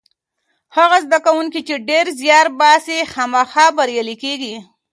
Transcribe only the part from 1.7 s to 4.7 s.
ډېر زیار باسي خامخا بریالی کېږي.